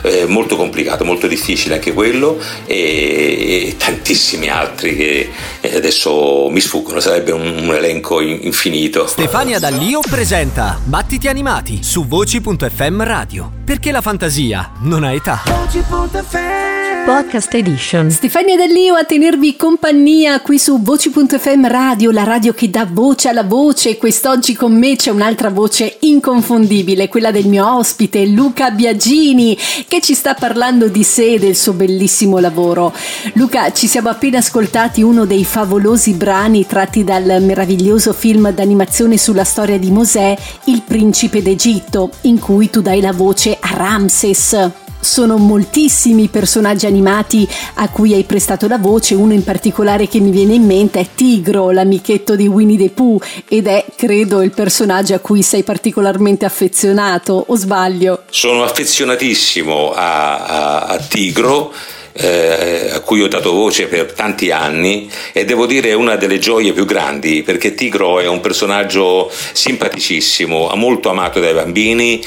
eh, 0.04 0.26
molto 0.26 0.56
complicato, 0.56 1.06
molto 1.06 1.28
difficile 1.28 1.59
anche 1.68 1.94
quello, 1.94 2.40
e, 2.66 2.76
e 3.68 3.76
tantissimi 3.78 4.50
altri 4.50 4.96
che 4.96 5.30
adesso 5.74 6.50
mi 6.50 6.60
sfuggono, 6.60 7.00
sarebbe 7.00 7.32
un, 7.32 7.46
un 7.64 7.74
elenco 7.74 8.22
infinito. 8.22 9.08
Stefania 9.08 9.60
Dallio 9.60 10.00
presenta 10.08 10.80
Battiti 10.84 11.28
animati 11.28 11.80
su 11.82 12.08
voci.fm 12.08 13.04
radio, 13.04 13.59
perché 13.70 13.92
la 13.92 14.02
fantasia 14.02 14.72
non 14.80 15.04
ha 15.04 15.12
età. 15.12 15.44
Podcast 17.06 17.54
Edition. 17.54 18.12
Stefania 18.12 18.56
Dell'Io 18.56 18.96
a 18.96 19.04
tenervi 19.04 19.56
compagnia 19.56 20.42
qui 20.42 20.60
su 20.60 20.82
Voci.fm 20.82 21.68
Radio, 21.68 22.12
la 22.12 22.24
radio 22.24 22.54
che 22.54 22.70
dà 22.70 22.88
voce 22.92 23.30
alla 23.30 23.44
voce. 23.44 23.98
Quest'oggi 23.98 24.56
con 24.56 24.78
me 24.78 24.96
c'è 24.96 25.12
un'altra 25.12 25.50
voce 25.50 25.98
inconfondibile, 26.02 27.08
quella 27.08 27.32
del 27.32 27.48
mio 27.48 27.78
ospite 27.78 28.26
Luca 28.26 28.72
Biagini, 28.72 29.58
che 29.88 30.02
ci 30.02 30.14
sta 30.14 30.34
parlando 30.34 30.88
di 30.88 31.04
sé 31.04 31.34
e 31.34 31.40
del 31.40 31.56
suo 31.56 31.74
bellissimo 31.74 32.38
lavoro. 32.40 32.94
Luca, 33.34 33.72
ci 33.72 33.88
siamo 33.88 34.10
appena 34.10 34.40
ascoltati 34.40 35.02
uno 35.02 35.26
dei 35.26 35.46
favolosi 35.46 36.14
brani 36.14 36.66
tratti 36.66 37.04
dal 37.04 37.42
meraviglioso 37.42 38.14
film 38.14 38.52
d'animazione 38.52 39.18
sulla 39.18 39.46
storia 39.46 39.80
di 39.80 39.90
Mosè, 39.90 40.38
Il 40.66 40.82
principe 40.82 41.42
d'Egitto, 41.42 42.12
in 42.22 42.40
cui 42.40 42.70
tu 42.70 42.82
dai 42.82 43.00
la 43.02 43.14
voce 43.14 43.58
Ramses. 43.62 44.72
Sono 45.02 45.38
moltissimi 45.38 46.28
personaggi 46.28 46.86
animati 46.86 47.48
a 47.76 47.88
cui 47.88 48.14
hai 48.14 48.24
prestato 48.24 48.68
la 48.68 48.78
voce, 48.78 49.16
uno 49.16 49.32
in 49.32 49.46
particolare 49.46 50.10
che 50.10 50.20
mi 50.20 50.30
viene 50.30 50.56
in 50.56 50.66
mente 50.66 51.00
è 51.00 51.08
Tigro, 51.16 51.72
l'amichetto 51.72 52.36
di 52.36 52.48
Winnie 52.48 52.78
the 52.78 52.90
Pooh 52.90 53.18
ed 53.48 53.68
è, 53.68 53.86
credo, 53.96 54.42
il 54.42 54.52
personaggio 54.52 55.14
a 55.14 55.20
cui 55.20 55.42
sei 55.42 55.64
particolarmente 55.64 56.44
affezionato, 56.44 57.46
o 57.48 57.56
sbaglio? 57.56 58.24
Sono 58.30 58.64
affezionatissimo 58.64 59.94
a, 59.94 60.46
a, 60.46 60.86
a 60.88 60.98
Tigro 60.98 61.74
eh, 62.20 62.90
a 62.94 63.00
cui 63.00 63.22
ho 63.22 63.28
dato 63.28 63.52
voce 63.52 63.88
per 63.88 64.14
tanti 64.14 64.52
anni 64.52 65.10
e 65.32 65.46
devo 65.46 65.66
dire 65.66 65.90
è 65.90 65.94
una 65.94 66.16
delle 66.16 66.40
gioie 66.40 66.74
più 66.74 66.86
grandi 66.86 67.44
perché 67.44 67.74
Tigro 67.74 68.20
è 68.20 68.28
un 68.28 68.42
personaggio 68.42 69.32
simpaticissimo, 69.54 70.72
molto 70.76 71.10
amato 71.10 71.40
dai 71.40 71.54
bambini, 71.54 72.22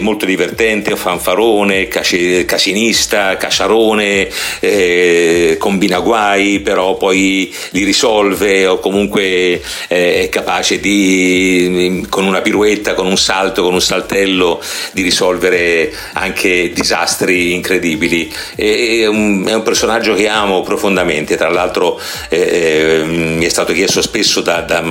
molto 0.00 0.24
divertente, 0.24 0.96
fanfarone, 0.96 1.88
casinista, 1.88 3.36
casciarone, 3.36 4.28
eh, 4.60 5.56
combina 5.58 6.00
guai, 6.00 6.60
però 6.60 6.96
poi 6.96 7.54
li 7.70 7.84
risolve 7.84 8.66
o 8.66 8.78
comunque 8.78 9.60
eh, 9.88 10.22
è 10.22 10.28
capace 10.28 10.80
di, 10.80 12.06
con 12.08 12.24
una 12.24 12.40
piruetta, 12.40 12.94
con 12.94 13.06
un 13.06 13.18
salto, 13.18 13.62
con 13.62 13.74
un 13.74 13.82
saltello, 13.82 14.60
di 14.92 15.02
risolvere 15.02 15.92
anche 16.14 16.70
disastri 16.72 17.52
incredibili. 17.54 18.32
E, 18.56 18.99
è 19.02 19.08
un, 19.08 19.44
è 19.46 19.54
un, 19.54 19.62
personaggio 19.62 20.14
che 20.14 20.28
amo 20.28 20.62
profondamente, 20.62 21.36
tra 21.36 21.48
l'altro 21.48 22.00
eh, 22.28 23.02
mi 23.04 23.44
è 23.44 23.48
stato 23.48 23.72
chiesto 23.72 24.02
spesso 24.02 24.40
da, 24.40 24.60
da, 24.60 24.82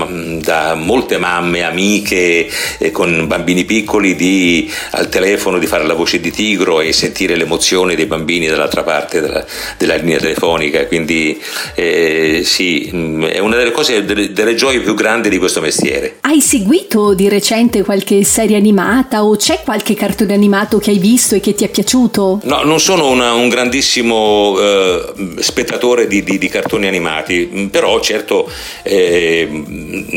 da 0.41 0.75
molte 0.75 1.17
mamme, 1.17 1.63
amiche 1.63 2.49
eh, 2.77 2.91
con 2.91 3.27
bambini 3.27 3.65
piccoli 3.65 4.15
di, 4.15 4.71
al 4.91 5.09
telefono 5.09 5.57
di 5.59 5.67
fare 5.67 5.85
la 5.85 5.93
voce 5.93 6.19
di 6.19 6.31
Tigro 6.31 6.81
e 6.81 6.93
sentire 6.93 7.35
l'emozione 7.35 7.95
dei 7.95 8.05
bambini 8.05 8.47
dall'altra 8.47 8.83
parte 8.83 9.21
della, 9.21 9.45
della 9.77 9.95
linea 9.95 10.19
telefonica, 10.19 10.85
quindi 10.87 11.41
eh, 11.75 12.41
sì, 12.43 12.85
è 13.29 13.39
una 13.39 13.55
delle 13.55 13.71
cose, 13.71 14.05
delle, 14.05 14.31
delle 14.31 14.55
gioie 14.55 14.79
più 14.79 14.93
grandi 14.93 15.29
di 15.29 15.37
questo 15.37 15.61
mestiere. 15.61 16.17
Hai 16.21 16.41
seguito 16.41 17.13
di 17.13 17.29
recente 17.29 17.83
qualche 17.83 18.23
serie 18.23 18.57
animata 18.57 19.23
o 19.23 19.35
c'è 19.35 19.61
qualche 19.63 19.93
cartone 19.93 20.33
animato 20.33 20.77
che 20.79 20.91
hai 20.91 20.97
visto 20.97 21.35
e 21.35 21.39
che 21.39 21.53
ti 21.53 21.63
è 21.63 21.69
piaciuto? 21.69 22.41
No, 22.43 22.63
non 22.63 22.79
sono 22.79 23.07
una, 23.09 23.33
un 23.33 23.49
grandissimo 23.49 23.98
grandissimo 23.99 24.57
eh, 24.59 25.41
spettatore 25.41 26.07
di, 26.07 26.23
di, 26.23 26.37
di, 26.37 26.47
cartoni 26.47 26.87
animati, 26.87 27.67
però 27.71 27.99
certo 27.99 28.49
eh, 28.83 29.47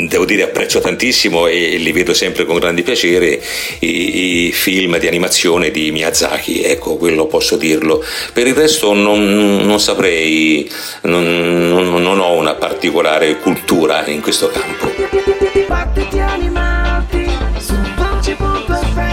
devo 0.08 0.24
dire 0.24 0.44
apprezzo 0.44 0.80
tantissimo 0.80 1.46
e, 1.46 1.74
e, 1.74 1.76
li 1.78 1.92
vedo 1.92 2.14
sempre 2.14 2.44
con 2.44 2.58
grande 2.58 2.82
piacere 2.82 3.42
i, 3.80 4.46
i, 4.46 4.52
film 4.52 4.98
di 4.98 5.06
animazione 5.06 5.70
di 5.70 5.90
Miyazaki, 5.90 6.62
ecco 6.62 6.96
quello 6.96 7.26
posso 7.26 7.56
dirlo. 7.56 8.04
Per 8.32 8.46
il 8.46 8.54
resto 8.54 8.92
non, 8.92 9.56
non 9.64 9.80
saprei, 9.80 10.70
non, 11.02 12.02
non 12.02 12.20
ho 12.20 12.32
una 12.32 12.54
particolare 12.54 13.38
cultura 13.38 14.06
in 14.06 14.20
questo 14.20 14.48
campo. 14.48 14.90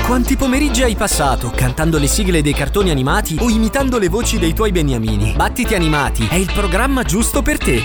Quanti 0.10 0.36
pomeriggi 0.36 0.82
hai 0.82 0.96
passato 0.96 1.52
cantando 1.54 2.00
le 2.00 2.08
sigle 2.08 2.42
dei 2.42 2.56
cartoni 2.56 2.90
animati 2.90 3.38
o 3.40 3.48
imitando 3.48 4.00
le 4.00 4.10
voci 4.10 4.40
dei 4.40 4.54
tuoi 4.56 4.72
beniamini? 4.72 5.34
Battiti 5.36 5.76
Animati 5.76 6.28
è 6.28 6.34
il 6.34 6.52
programma 6.52 7.04
giusto 7.04 7.44
per 7.44 7.60
te. 7.60 7.84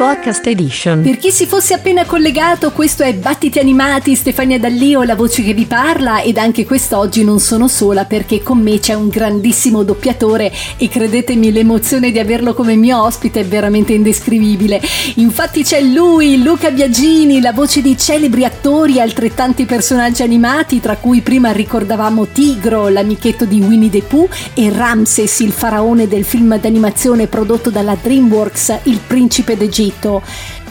Podcast 0.00 0.46
Edition. 0.46 1.02
Per 1.02 1.18
chi 1.18 1.30
si 1.30 1.44
fosse 1.44 1.74
appena 1.74 2.06
collegato, 2.06 2.72
questo 2.72 3.02
è 3.02 3.12
Battiti 3.12 3.58
Animati, 3.58 4.14
Stefania 4.14 4.58
Dallio, 4.58 5.02
la 5.02 5.14
voce 5.14 5.42
che 5.42 5.52
vi 5.52 5.66
parla 5.66 6.22
ed 6.22 6.38
anche 6.38 6.64
quest'oggi 6.64 7.22
non 7.22 7.38
sono 7.38 7.68
sola 7.68 8.06
perché 8.06 8.42
con 8.42 8.60
me 8.60 8.78
c'è 8.78 8.94
un 8.94 9.08
grandissimo 9.08 9.82
doppiatore 9.82 10.50
e 10.78 10.88
credetemi 10.88 11.52
l'emozione 11.52 12.12
di 12.12 12.18
averlo 12.18 12.54
come 12.54 12.76
mio 12.76 13.02
ospite 13.02 13.40
è 13.40 13.44
veramente 13.44 13.92
indescrivibile. 13.92 14.80
Infatti 15.16 15.62
c'è 15.62 15.82
lui, 15.82 16.42
Luca 16.42 16.70
Biagini, 16.70 17.42
la 17.42 17.52
voce 17.52 17.82
di 17.82 17.94
celebri 17.98 18.46
attori 18.46 18.96
e 18.96 19.00
altrettanti 19.02 19.66
personaggi 19.66 20.22
animati 20.22 20.79
tra 20.80 20.96
cui 20.96 21.20
prima 21.20 21.52
ricordavamo 21.52 22.26
Tigro, 22.32 22.88
l'amichetto 22.88 23.44
di 23.44 23.60
Winnie 23.60 23.90
the 23.90 24.02
Pooh 24.02 24.28
e 24.54 24.70
Ramses, 24.70 25.40
il 25.40 25.52
faraone 25.52 26.08
del 26.08 26.24
film 26.24 26.58
d'animazione 26.58 27.26
prodotto 27.26 27.70
dalla 27.70 27.96
DreamWorks, 28.00 28.80
Il 28.84 29.00
principe 29.06 29.56
d'Egitto. 29.56 30.22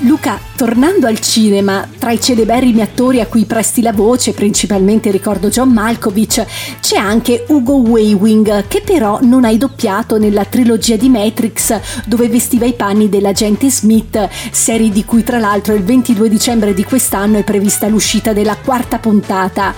Luca, 0.03 0.39
tornando 0.55 1.07
al 1.07 1.19
cinema, 1.19 1.85
tra 1.97 2.11
i 2.11 2.21
celeberrimi 2.21 2.79
attori 2.79 3.19
a 3.19 3.25
cui 3.25 3.43
presti 3.43 3.81
la 3.81 3.91
voce, 3.91 4.31
principalmente 4.31 5.11
ricordo 5.11 5.49
John 5.49 5.71
Malkovich, 5.71 6.45
c'è 6.79 6.95
anche 6.95 7.43
Ugo 7.49 7.75
Weaving, 7.75 8.67
che 8.69 8.81
però 8.81 9.19
non 9.21 9.43
hai 9.43 9.57
doppiato 9.57 10.17
nella 10.17 10.45
trilogia 10.45 10.95
di 10.95 11.09
Matrix, 11.09 11.77
dove 12.05 12.29
vestiva 12.29 12.65
i 12.65 12.73
panni 12.73 13.09
dell'agente 13.09 13.69
Smith, 13.69 14.29
serie 14.51 14.89
di 14.89 15.03
cui 15.03 15.23
tra 15.23 15.37
l'altro 15.37 15.73
il 15.73 15.83
22 15.83 16.29
dicembre 16.29 16.73
di 16.73 16.85
quest'anno 16.85 17.37
è 17.37 17.43
prevista 17.43 17.87
l'uscita 17.87 18.31
della 18.31 18.55
quarta 18.55 18.99
puntata. 18.99 19.73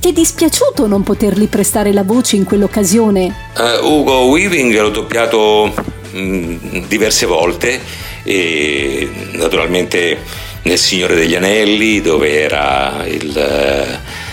Ti 0.00 0.08
è 0.08 0.12
dispiaciuto 0.12 0.86
non 0.86 1.02
potergli 1.02 1.48
prestare 1.48 1.92
la 1.92 2.02
voce 2.02 2.36
in 2.36 2.44
quell'occasione? 2.44 3.34
Uh, 3.56 3.86
Ugo 3.86 4.26
Weaving 4.26 4.78
l'ho 4.78 4.90
doppiato 4.90 5.72
mh, 6.12 6.86
diverse 6.88 7.26
volte 7.26 7.80
e 8.22 9.08
naturalmente 9.32 10.18
nel 10.62 10.78
Signore 10.78 11.14
degli 11.14 11.34
Anelli 11.34 12.00
dove 12.00 12.40
era 12.40 13.04
il, 13.06 13.36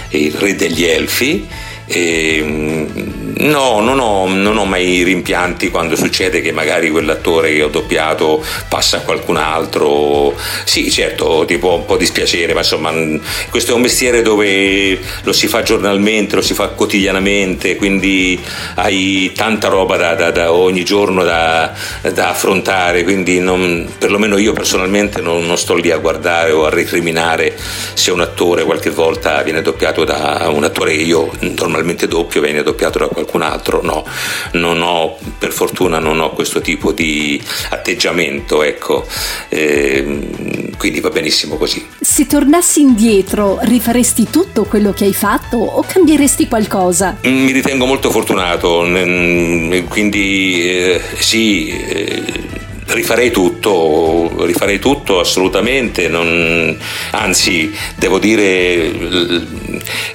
eh, 0.10 0.17
il 0.17 0.33
re 0.33 0.55
degli 0.55 0.83
elfi 0.83 1.48
e, 1.91 2.41
no, 3.38 3.81
non 3.81 4.00
ho, 4.00 4.27
non 4.27 4.57
ho, 4.57 4.65
mai 4.65 5.03
rimpianti 5.03 5.69
quando 5.69 5.98
succede 5.98 6.41
che 6.41 6.53
magari 6.53 6.89
quell'attore 6.89 7.53
che 7.53 7.63
ho 7.63 7.67
doppiato 7.67 8.43
passa 8.69 8.98
a 8.98 9.00
qualcun 9.01 9.36
altro. 9.36 10.33
Sì, 10.63 10.89
certo, 10.89 11.43
ti 11.45 11.57
può 11.57 11.75
un 11.75 11.86
po' 11.86 11.98
dispiacere, 11.98 12.53
ma 12.53 12.60
insomma, 12.60 12.93
questo 13.50 13.71
è 13.71 13.75
un 13.75 13.81
mestiere 13.81 14.21
dove 14.21 15.00
lo 15.24 15.33
si 15.33 15.48
fa 15.48 15.63
giornalmente, 15.63 16.36
lo 16.36 16.41
si 16.41 16.53
fa 16.53 16.69
quotidianamente, 16.69 17.75
quindi 17.75 18.39
hai 18.75 19.31
tanta 19.36 19.67
roba 19.67 19.98
da, 19.98 20.15
da, 20.15 20.31
da 20.31 20.53
ogni 20.53 20.86
giorno 20.86 21.24
da, 21.24 21.74
da 22.13 22.29
affrontare, 22.29 23.03
quindi 23.03 23.39
non, 23.39 23.89
perlomeno 23.98 24.38
io 24.38 24.53
personalmente 24.53 25.19
non, 25.19 25.45
non 25.45 25.57
sto 25.57 25.75
lì 25.75 25.91
a 25.91 25.98
guardare 25.98 26.51
o 26.51 26.65
a 26.65 26.69
recriminare 26.69 27.57
se 27.93 28.12
un 28.12 28.21
attore 28.21 28.63
qualche 28.63 28.89
volta 28.89 29.41
viene 29.41 29.62
doppiato 29.62 30.05
da 30.05 30.48
un 30.51 30.63
attore 30.63 30.95
che 30.95 31.01
io 31.01 31.29
normalmente 31.39 31.79
normalmente 31.81 32.07
doppio 32.07 32.41
viene 32.41 32.63
doppiato 32.63 33.00
da 33.00 33.07
qualcun 33.07 33.41
altro, 33.41 33.81
no, 33.81 34.05
non 34.53 34.81
ho, 34.81 35.17
per 35.38 35.51
fortuna 35.51 36.00
non 36.00 36.19
ho 36.19 36.31
questo 36.31 36.61
tipo 36.61 36.91
di 36.91 37.41
atteggiamento, 37.69 38.63
ecco, 38.63 39.05
eh, 39.50 40.69
quindi 40.77 41.00
va 41.00 41.09
benissimo 41.09 41.57
così. 41.57 41.85
Se 42.00 42.27
tornassi 42.27 42.81
indietro, 42.81 43.59
rifaresti 43.61 44.27
tutto 44.29 44.63
quello 44.63 44.93
che 44.93 45.05
hai 45.05 45.13
fatto 45.13 45.57
o 45.57 45.83
cambieresti 45.85 46.47
qualcosa? 46.47 47.17
Mm, 47.27 47.43
mi 47.43 47.51
ritengo 47.51 47.85
molto 47.85 48.11
fortunato, 48.11 48.85
quindi 49.89 50.69
eh, 50.69 51.01
sì. 51.17 51.69
Eh, 51.69 52.61
rifarei 52.93 53.31
tutto, 53.31 54.45
rifarei 54.45 54.79
tutto 54.79 55.19
assolutamente, 55.19 56.07
non, 56.07 56.77
anzi 57.12 57.74
devo 57.95 58.19
dire 58.19 58.91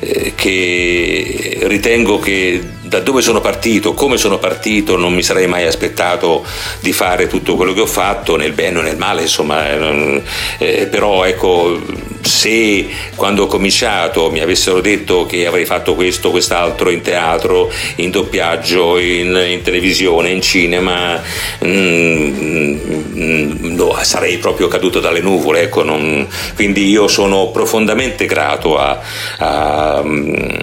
eh, 0.00 0.32
che 0.34 1.58
ritengo 1.62 2.18
che 2.18 2.75
da 2.86 3.00
dove 3.00 3.20
sono 3.20 3.40
partito, 3.40 3.94
come 3.94 4.16
sono 4.16 4.38
partito, 4.38 4.96
non 4.96 5.12
mi 5.12 5.22
sarei 5.22 5.46
mai 5.48 5.66
aspettato 5.66 6.44
di 6.80 6.92
fare 6.92 7.26
tutto 7.26 7.56
quello 7.56 7.72
che 7.72 7.80
ho 7.80 7.86
fatto, 7.86 8.36
nel 8.36 8.52
bene 8.52 8.78
o 8.78 8.82
nel 8.82 8.96
male, 8.96 9.22
insomma, 9.22 9.68
eh, 9.70 10.22
eh 10.58 10.86
però 10.86 11.24
ecco, 11.24 11.80
se 12.22 12.86
quando 13.16 13.44
ho 13.44 13.46
cominciato 13.46 14.30
mi 14.30 14.40
avessero 14.40 14.80
detto 14.80 15.26
che 15.26 15.46
avrei 15.46 15.64
fatto 15.64 15.94
questo, 15.94 16.30
quest'altro 16.30 16.90
in 16.90 17.02
teatro, 17.02 17.70
in 17.96 18.10
doppiaggio, 18.10 18.98
in, 18.98 19.46
in 19.48 19.62
televisione, 19.62 20.30
in 20.30 20.40
cinema, 20.40 21.20
mm, 21.64 22.30
mm 23.18 23.74
no, 23.76 23.96
sarei 24.02 24.38
proprio 24.38 24.68
caduto 24.68 25.00
dalle 25.00 25.20
nuvole, 25.20 25.62
ecco, 25.62 25.82
non, 25.82 26.26
quindi 26.54 26.88
io 26.88 27.08
sono 27.08 27.50
profondamente 27.50 28.26
grato 28.26 28.78
a, 28.78 29.00
a, 29.38 30.02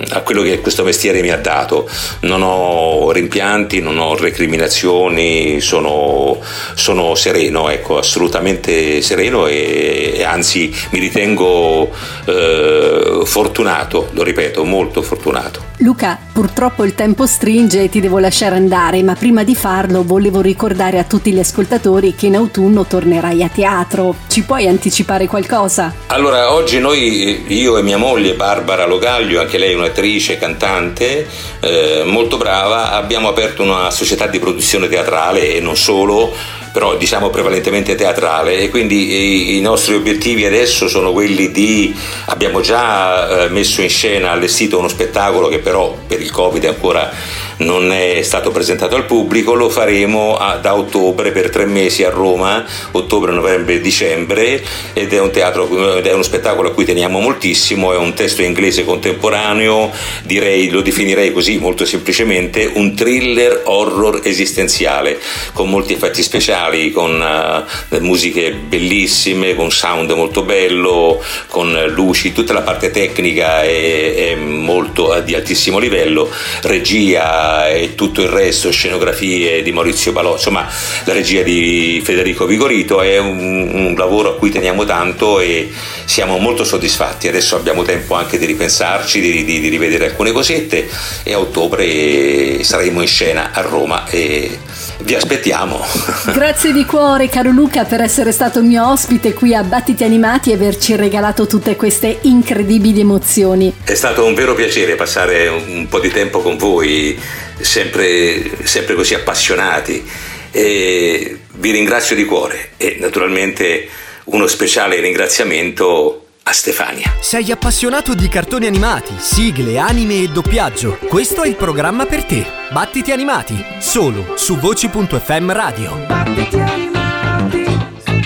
a 0.09 0.21
quello 0.21 0.41
che 0.41 0.59
questo 0.59 0.83
mestiere 0.83 1.21
mi 1.21 1.29
ha 1.29 1.37
dato 1.37 1.89
non 2.23 2.41
ho 2.41 3.11
rimpianti, 3.11 3.79
non 3.79 3.97
ho 3.97 4.15
recriminazioni, 4.15 5.59
sono, 5.61 6.39
sono 6.73 7.15
sereno, 7.15 7.69
ecco, 7.69 7.97
assolutamente 7.97 9.01
sereno 9.01 9.47
e, 9.47 10.13
e 10.15 10.23
anzi 10.23 10.73
mi 10.91 10.99
ritengo 10.99 11.89
eh, 12.25 13.21
fortunato, 13.25 14.09
lo 14.11 14.23
ripeto, 14.23 14.63
molto 14.63 15.01
fortunato. 15.01 15.71
Luca, 15.77 16.17
purtroppo 16.31 16.85
il 16.85 16.95
tempo 16.95 17.25
stringe 17.25 17.83
e 17.83 17.89
ti 17.89 17.99
devo 17.99 18.19
lasciare 18.19 18.55
andare, 18.55 19.03
ma 19.03 19.15
prima 19.15 19.43
di 19.43 19.55
farlo 19.55 20.03
volevo 20.03 20.39
ricordare 20.39 20.97
a 20.97 21.03
tutti 21.03 21.31
gli 21.33 21.39
ascoltatori 21.39 22.15
che 22.15 22.27
in 22.27 22.35
autunno 22.35 22.85
tornerai 22.85 23.43
a 23.43 23.49
teatro. 23.49 24.15
Ci 24.27 24.43
puoi 24.43 24.67
anticipare 24.67 25.27
qualcosa? 25.27 25.93
Allora, 26.07 26.53
oggi 26.53 26.79
noi, 26.79 27.43
io 27.47 27.77
e 27.77 27.81
mia 27.81 27.97
moglie 27.97 28.35
Barbara 28.35 28.85
Logaglio, 28.85 29.41
anche 29.41 29.57
lei 29.57 29.73
un'attrice, 29.73 30.37
cantante, 30.37 31.27
eh, 31.59 32.02
molto 32.03 32.37
brava, 32.37 32.91
abbiamo 32.91 33.27
aperto 33.27 33.63
una 33.63 33.89
società 33.91 34.27
di 34.27 34.39
produzione 34.39 34.87
teatrale 34.87 35.53
e 35.53 35.59
non 35.59 35.75
solo, 35.75 36.35
però 36.73 36.97
diciamo 36.97 37.29
prevalentemente 37.29 37.95
teatrale 37.95 38.57
e 38.57 38.69
quindi 38.69 39.53
i, 39.53 39.57
i 39.57 39.61
nostri 39.61 39.93
obiettivi 39.93 40.45
adesso 40.45 40.89
sono 40.89 41.13
quelli 41.13 41.51
di, 41.51 41.95
abbiamo 42.25 42.61
già 42.61 43.45
eh, 43.45 43.49
messo 43.49 43.81
in 43.81 43.89
scena, 43.89 44.31
allestito 44.31 44.79
uno 44.79 44.87
spettacolo 44.87 45.47
che 45.47 45.59
però 45.59 45.95
per 46.05 46.19
il 46.19 46.31
Covid 46.31 46.65
ancora 46.65 47.11
non 47.57 47.91
è 47.91 48.21
stato 48.23 48.49
presentato 48.49 48.95
al 48.95 49.05
pubblico, 49.05 49.53
lo 49.53 49.69
faremo 49.69 50.35
a, 50.35 50.57
da 50.57 50.75
ottobre 50.75 51.31
per 51.31 51.49
tre 51.49 51.65
mesi 51.65 52.03
a 52.03 52.09
Roma, 52.09 52.65
ottobre, 52.91 53.31
novembre, 53.31 53.79
dicembre 53.79 54.61
ed 54.93 55.13
è 55.13 55.19
un 55.19 55.31
teatro, 55.31 56.01
è 56.01 56.11
uno 56.11 56.23
spettacolo 56.23 56.69
a 56.69 56.71
cui 56.73 56.85
teniamo 56.85 57.19
moltissimo, 57.19 57.93
è 57.93 57.97
un 57.97 58.13
testo 58.13 58.41
inglese 58.41 58.83
contemporaneo, 58.83 59.91
direi, 60.23 60.69
lo 60.69 60.81
definirei 60.81 61.31
così 61.31 61.57
molto 61.57 61.85
semplicemente, 61.85 62.69
un 62.73 62.95
thriller 62.95 63.61
horror 63.65 64.21
esistenziale 64.23 65.19
con 65.53 65.69
molti 65.69 65.93
effetti 65.93 66.23
speciali, 66.23 66.62
con 66.91 67.65
uh, 67.89 67.97
musiche 67.99 68.51
bellissime, 68.51 69.55
con 69.55 69.71
sound 69.71 70.11
molto 70.11 70.43
bello, 70.43 71.21
con 71.47 71.77
luci, 71.87 72.31
tutta 72.31 72.53
la 72.53 72.61
parte 72.61 72.91
tecnica 72.91 73.63
è, 73.63 74.31
è 74.31 74.35
molto 74.35 75.19
di 75.21 75.35
altissimo 75.35 75.79
livello, 75.79 76.29
regia 76.61 77.69
e 77.69 77.95
tutto 77.95 78.21
il 78.21 78.29
resto, 78.29 78.71
scenografie 78.71 79.61
di 79.61 79.71
Maurizio 79.71 80.11
Balò, 80.11 80.33
insomma 80.33 80.67
la 81.05 81.13
regia 81.13 81.41
di 81.41 82.01
Federico 82.03 82.45
Vigorito 82.45 83.01
è 83.01 83.17
un, 83.17 83.69
un, 83.73 83.95
lavoro 83.95 84.29
a 84.29 84.35
cui 84.35 84.49
teniamo 84.49 84.85
tanto 84.85 85.39
e 85.39 85.71
siamo 86.05 86.37
molto 86.37 86.63
soddisfatti. 86.63 87.27
Adesso 87.27 87.55
abbiamo 87.55 87.83
tempo 87.83 88.15
anche 88.15 88.37
di 88.37 88.45
ripensarci, 88.45 89.19
di, 89.19 89.43
di, 89.43 89.59
di 89.59 89.69
rivedere 89.69 90.05
alcune 90.05 90.31
cosette 90.31 90.89
e 91.23 91.33
a 91.33 91.39
ottobre 91.39 92.63
saremo 92.63 93.01
in 93.01 93.07
scena 93.07 93.51
a 93.53 93.61
Roma 93.61 94.07
e 94.09 94.59
vi 94.99 95.15
aspettiamo. 95.15 95.85
Grazie 96.33 96.52
di 96.71 96.85
cuore 96.85 97.29
caro 97.29 97.51
Luca 97.51 97.83
per 97.83 97.99
essere 97.99 98.31
stato 98.31 98.61
mio 98.61 98.89
ospite 98.89 99.33
qui 99.33 99.53
a 99.53 99.63
Battiti 99.63 100.03
Animati 100.03 100.51
e 100.51 100.53
averci 100.53 100.95
regalato 100.95 101.47
tutte 101.47 101.75
queste 101.75 102.19
incredibili 102.21 103.01
emozioni. 103.01 103.73
È 103.83 103.93
stato 103.93 104.23
un 104.23 104.33
vero 104.33 104.53
piacere 104.53 104.95
passare 104.95 105.47
un 105.47 105.87
po' 105.89 105.99
di 105.99 106.09
tempo 106.09 106.41
con 106.41 106.55
voi, 106.57 107.19
sempre, 107.59 108.51
sempre 108.63 108.95
così 108.95 109.13
appassionati. 109.13 110.07
E 110.51 111.39
vi 111.53 111.71
ringrazio 111.71 112.15
di 112.15 112.25
cuore 112.25 112.71
e 112.77 112.97
naturalmente 112.99 113.87
uno 114.25 114.47
speciale 114.47 114.99
ringraziamento 114.99 116.22
a 116.43 116.51
Stefania. 116.51 117.13
Sei 117.19 117.51
appassionato 117.51 118.13
di 118.13 118.27
cartoni 118.27 118.65
animati, 118.67 119.13
sigle, 119.17 119.77
anime 119.77 120.21
e 120.21 120.27
doppiaggio? 120.27 120.97
Questo 121.07 121.43
è 121.43 121.47
il 121.47 121.55
programma 121.55 122.05
per 122.05 122.25
te. 122.25 122.45
Battiti 122.71 123.11
animati, 123.11 123.63
solo 123.79 124.37
su 124.37 124.57
voci.fm 124.57 125.51
radio. 125.51 125.95
Battiti 126.05 126.59
animati, 126.59 127.63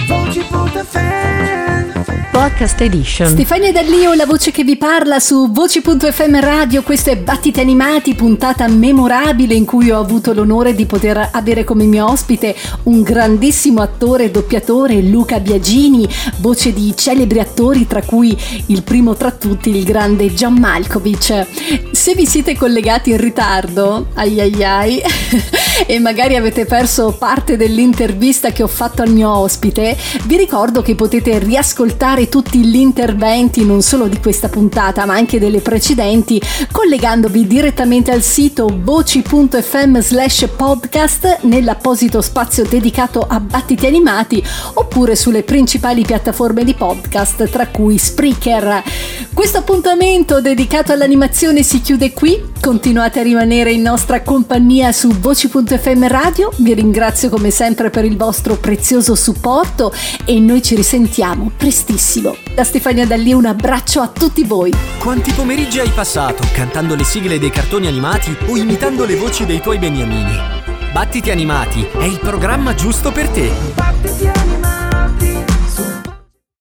voci.fm 0.08 1.67
Podcast 2.38 2.80
Edition. 2.82 3.30
Stefania 3.30 3.72
Dallio, 3.72 4.14
la 4.14 4.28
voce 4.28 4.52
che 4.52 4.64
vi 4.64 4.78
parla 4.78 5.20
su 5.20 5.52
voci.fm 5.52 6.40
radio, 6.40 6.84
questo 6.84 7.10
è 7.10 7.18
Battiti 7.18 7.60
Animati, 7.60 8.14
puntata 8.14 8.68
memorabile 8.68 9.56
in 9.56 9.66
cui 9.66 9.90
ho 9.90 10.00
avuto 10.00 10.34
l'onore 10.34 10.76
di 10.76 10.86
poter 10.86 11.30
avere 11.32 11.64
come 11.64 11.86
mio 11.86 12.08
ospite 12.08 12.56
un 12.84 13.02
grandissimo 13.02 13.82
attore 13.82 14.26
e 14.26 14.30
doppiatore, 14.30 15.02
Luca 15.02 15.40
Biagini, 15.40 16.08
voce 16.38 16.74
di 16.74 16.94
celebri 16.96 17.40
attori, 17.40 17.88
tra 17.88 18.04
cui 18.04 18.38
il 18.68 18.84
primo 18.84 19.16
tra 19.16 19.32
tutti, 19.32 19.76
il 19.76 19.84
grande 19.84 20.32
John 20.32 20.60
Malkovich. 20.60 21.90
Se 21.92 22.14
vi 22.14 22.28
siete 22.28 22.56
collegati 22.56 23.10
in 23.10 23.18
ritardo, 23.18 24.10
ai 24.14 24.40
ai 24.40 24.64
ai, 24.64 25.02
e 25.88 25.98
magari 25.98 26.36
avete 26.36 26.66
perso 26.66 27.16
parte 27.18 27.58
dell'intervista 27.58 28.52
che 28.52 28.62
ho 28.62 28.68
fatto 28.68 29.02
al 29.02 29.10
mio 29.10 29.36
ospite, 29.36 29.98
vi 30.26 30.38
ricordo 30.38 30.84
che 30.84 30.94
potete 30.94 31.40
riascoltare 31.40 32.26
tutti 32.30 32.60
gli 32.66 32.76
interventi 32.76 33.66
non 33.66 33.82
solo 33.82 34.08
di 34.08 34.20
questa 34.20 34.50
puntata 34.50 35.06
ma 35.06 35.14
anche 35.16 35.40
delle 35.40 35.62
precedenti 35.62 36.42
collegandovi 36.72 37.48
direttamente 37.48 38.12
al 38.12 38.22
sito 38.22 38.70
voci.fm 38.82 40.00
slash 40.00 40.48
podcast 40.56 41.40
nell'apposito 41.42 42.22
spazio 42.22 42.66
dedicato 42.66 43.26
a 43.28 43.40
battiti 43.40 43.86
animati 43.86 44.44
oppure 44.74 45.16
sulle 45.16 45.44
principali 45.44 46.04
piattaforme 46.04 46.64
di 46.64 46.74
podcast 46.74 47.50
tra 47.50 47.68
cui 47.68 47.98
Spreaker. 47.98 48.84
Questo 49.34 49.60
appuntamento 49.60 50.42
dedicato 50.42 50.92
all'animazione 50.92 51.62
si 51.62 51.82
chiude 51.82 52.12
qui, 52.12 52.42
continuate 52.60 53.20
a 53.20 53.24
rimanere 53.24 53.72
in 53.72 53.82
nostra 53.82 54.22
compagnia 54.22 54.92
su 54.92 55.10
voci.fm 55.10 56.08
radio, 56.08 56.52
vi 56.58 56.74
ringrazio 56.74 57.30
come 57.30 57.52
sempre 57.52 57.90
per 57.90 58.04
il 58.04 58.18
vostro 58.18 58.56
prezioso 58.56 59.14
supporto 59.14 59.94
e 60.26 60.40
noi 60.40 60.64
ci 60.64 60.76
risentiamo 60.76 61.52
prestissimo. 61.56 62.17
Da 62.22 62.64
Stefania 62.64 63.06
Dalli 63.06 63.34
un 63.34 63.46
abbraccio 63.46 64.02
a 64.02 64.08
tutti 64.08 64.44
voi. 64.44 64.74
Quanti 65.00 65.32
pomeriggi 65.34 65.80
hai 65.80 65.90
passato 65.90 66.44
cantando 66.54 66.96
le 66.96 67.04
sigle 67.04 67.38
dei 67.38 67.52
cartoni 67.52 67.88
animati 67.88 68.36
o 68.48 68.58
imitando 68.58 69.06
le 69.06 69.16
voci 69.16 69.46
dei 69.46 69.60
tuoi 69.60 69.78
beniamini? 69.78 70.36
Battiti 70.92 71.30
Animati 71.30 71.86
è 71.98 72.06
il 72.06 72.18
programma 72.20 72.74
giusto 72.74 73.12
per 73.12 73.30
te. 73.30 73.52
Battiti 73.76 74.37